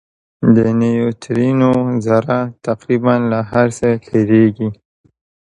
د 0.55 0.57
نیوټرینو 0.81 1.71
ذره 2.07 2.39
تقریباً 2.67 3.13
له 3.31 3.39
هر 3.51 3.67
څه 3.77 3.89
تېرېږي. 4.07 4.69